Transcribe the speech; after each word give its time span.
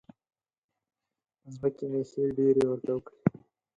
په 1.39 1.47
زړه 1.55 1.69
کې 1.77 1.85
مې 1.91 2.01
ښې 2.09 2.23
ډېرې 2.37 2.61
ورته 2.67 2.91
وکړې. 2.95 3.17